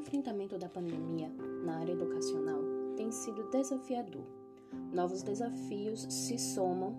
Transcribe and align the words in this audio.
enfrentamento 0.00 0.56
da 0.58 0.68
pandemia 0.68 1.30
na 1.64 1.78
área 1.78 1.92
educacional 1.92 2.60
tem 2.96 3.12
sido 3.12 3.50
desafiador. 3.50 4.24
Novos 4.92 5.22
desafios 5.22 6.06
se 6.08 6.38
somam 6.38 6.96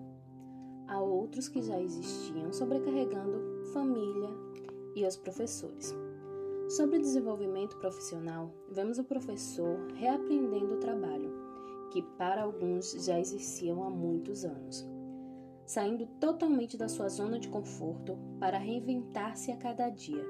a 0.86 1.00
outros 1.00 1.48
que 1.48 1.62
já 1.62 1.80
existiam, 1.80 2.52
sobrecarregando 2.52 3.66
família 3.72 4.30
e 4.94 5.04
os 5.04 5.16
professores. 5.16 5.94
Sobre 6.68 6.98
desenvolvimento 6.98 7.76
profissional, 7.78 8.54
vemos 8.70 8.98
o 8.98 9.04
professor 9.04 9.78
reaprendendo 9.94 10.74
o 10.74 10.80
trabalho, 10.80 11.32
que 11.90 12.02
para 12.16 12.42
alguns 12.42 12.92
já 13.04 13.18
exerciam 13.18 13.82
há 13.84 13.90
muitos 13.90 14.44
anos, 14.44 14.86
saindo 15.66 16.06
totalmente 16.20 16.76
da 16.76 16.88
sua 16.88 17.08
zona 17.08 17.38
de 17.38 17.48
conforto 17.48 18.16
para 18.38 18.58
reinventar-se 18.58 19.50
a 19.50 19.56
cada 19.56 19.90
dia, 19.90 20.24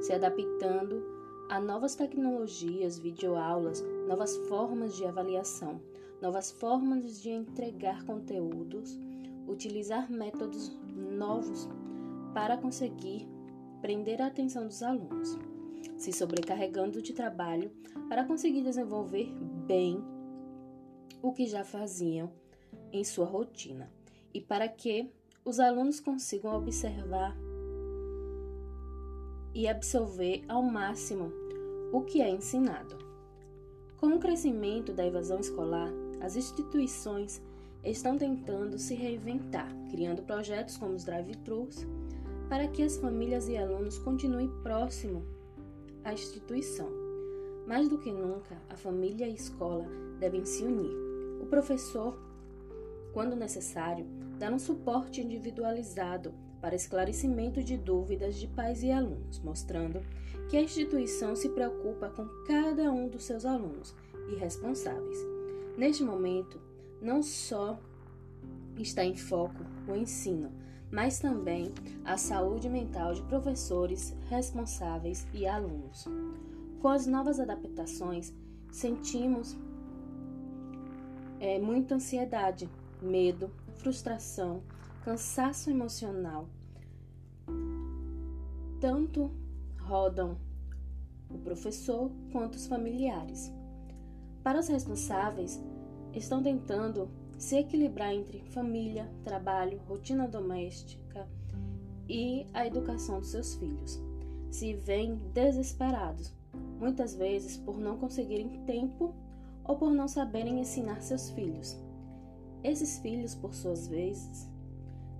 se 0.00 0.12
adaptando 0.12 1.17
a 1.48 1.58
novas 1.58 1.94
tecnologias, 1.94 2.98
videoaulas, 2.98 3.82
novas 4.06 4.36
formas 4.48 4.94
de 4.96 5.06
avaliação, 5.06 5.80
novas 6.20 6.50
formas 6.50 7.22
de 7.22 7.30
entregar 7.30 8.04
conteúdos, 8.04 8.98
utilizar 9.46 10.10
métodos 10.10 10.70
novos 10.94 11.68
para 12.34 12.58
conseguir 12.58 13.26
prender 13.80 14.20
a 14.20 14.26
atenção 14.26 14.66
dos 14.66 14.82
alunos, 14.82 15.38
se 15.96 16.12
sobrecarregando 16.12 17.00
de 17.00 17.14
trabalho 17.14 17.70
para 18.08 18.24
conseguir 18.24 18.62
desenvolver 18.62 19.32
bem 19.66 20.04
o 21.22 21.32
que 21.32 21.46
já 21.46 21.64
faziam 21.64 22.30
em 22.92 23.02
sua 23.04 23.26
rotina. 23.26 23.90
E 24.34 24.40
para 24.40 24.68
que 24.68 25.10
os 25.44 25.58
alunos 25.58 25.98
consigam 25.98 26.54
observar 26.54 27.34
e 29.54 29.66
absorver 29.66 30.44
ao 30.48 30.62
máximo 30.62 31.32
o 31.92 32.02
que 32.02 32.20
é 32.20 32.28
ensinado. 32.28 32.96
Com 33.96 34.08
o 34.08 34.18
crescimento 34.18 34.92
da 34.92 35.06
evasão 35.06 35.40
escolar, 35.40 35.90
as 36.20 36.36
instituições 36.36 37.42
estão 37.84 38.16
tentando 38.16 38.78
se 38.78 38.94
reinventar, 38.94 39.68
criando 39.90 40.22
projetos 40.22 40.76
como 40.76 40.94
os 40.94 41.04
drive-thrus 41.04 41.86
para 42.48 42.66
que 42.66 42.82
as 42.82 42.96
famílias 42.96 43.48
e 43.48 43.56
alunos 43.56 43.98
continuem 43.98 44.48
próximo 44.62 45.24
à 46.04 46.12
instituição. 46.12 46.88
Mais 47.66 47.88
do 47.88 47.98
que 47.98 48.10
nunca, 48.10 48.56
a 48.70 48.76
família 48.76 49.26
e 49.26 49.30
a 49.30 49.34
escola 49.34 49.86
devem 50.18 50.44
se 50.44 50.64
unir. 50.64 50.90
O 51.42 51.46
professor, 51.46 52.18
quando 53.12 53.36
necessário, 53.36 54.06
dar 54.38 54.52
um 54.52 54.58
suporte 54.58 55.20
individualizado 55.20 56.32
para 56.60 56.74
esclarecimento 56.74 57.62
de 57.62 57.76
dúvidas 57.76 58.36
de 58.36 58.46
pais 58.48 58.82
e 58.82 58.90
alunos, 58.90 59.38
mostrando 59.40 60.00
que 60.48 60.56
a 60.56 60.62
instituição 60.62 61.36
se 61.36 61.48
preocupa 61.50 62.08
com 62.08 62.26
cada 62.46 62.90
um 62.90 63.08
dos 63.08 63.24
seus 63.24 63.44
alunos 63.44 63.94
e 64.30 64.36
responsáveis. 64.36 65.18
Neste 65.76 66.02
momento, 66.02 66.60
não 67.00 67.22
só 67.22 67.78
está 68.76 69.04
em 69.04 69.16
foco 69.16 69.64
o 69.86 69.94
ensino, 69.94 70.50
mas 70.90 71.18
também 71.18 71.72
a 72.04 72.16
saúde 72.16 72.68
mental 72.68 73.14
de 73.14 73.22
professores, 73.22 74.16
responsáveis 74.28 75.26
e 75.34 75.46
alunos. 75.46 76.06
Com 76.80 76.88
as 76.88 77.06
novas 77.06 77.38
adaptações, 77.38 78.32
sentimos 78.70 79.56
é, 81.40 81.58
muita 81.58 81.96
ansiedade, 81.96 82.68
medo, 83.02 83.50
frustração, 83.76 84.62
cansaço 85.08 85.70
emocional. 85.70 86.50
Tanto 88.78 89.30
rodam 89.80 90.36
o 91.30 91.38
professor 91.38 92.12
quanto 92.30 92.56
os 92.56 92.66
familiares. 92.66 93.50
Para 94.42 94.60
os 94.60 94.68
responsáveis, 94.68 95.58
estão 96.12 96.42
tentando 96.42 97.08
se 97.38 97.56
equilibrar 97.56 98.12
entre 98.12 98.42
família, 98.50 99.10
trabalho, 99.24 99.80
rotina 99.88 100.28
doméstica 100.28 101.26
e 102.06 102.46
a 102.52 102.66
educação 102.66 103.18
dos 103.18 103.30
seus 103.30 103.54
filhos. 103.54 103.98
Se 104.50 104.74
veem 104.74 105.14
desesperados, 105.32 106.34
muitas 106.78 107.14
vezes 107.14 107.56
por 107.56 107.78
não 107.78 107.96
conseguirem 107.96 108.62
tempo 108.66 109.14
ou 109.64 109.74
por 109.74 109.90
não 109.90 110.06
saberem 110.06 110.60
ensinar 110.60 111.00
seus 111.00 111.30
filhos. 111.30 111.78
Esses 112.62 112.98
filhos, 112.98 113.34
por 113.34 113.54
suas 113.54 113.88
vezes, 113.88 114.50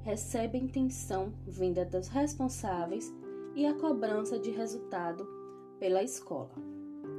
recebem 0.08 0.66
tensão 0.66 1.34
vinda 1.46 1.84
dos 1.84 2.08
responsáveis 2.08 3.12
e 3.54 3.66
a 3.66 3.74
cobrança 3.74 4.38
de 4.38 4.50
resultado 4.50 5.28
pela 5.78 6.02
escola, 6.02 6.50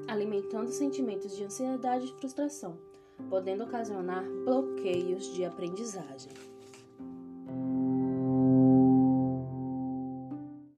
alimentando 0.08 0.72
sentimentos 0.72 1.36
de 1.36 1.44
ansiedade 1.44 2.08
e 2.08 2.20
frustração 2.20 2.90
podendo 3.30 3.64
ocasionar 3.64 4.24
bloqueios 4.44 5.34
de 5.36 5.46
aprendizagem. 5.46 6.32